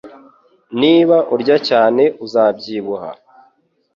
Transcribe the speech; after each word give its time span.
Niba 0.81 1.17
urya 1.33 1.57
cyane, 1.67 2.03
uzabyibuha 2.25 3.09